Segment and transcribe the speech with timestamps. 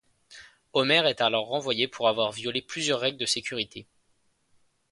[0.73, 3.85] Homer est alors renvoyé pour avoir violé plusieurs règles de sécurité.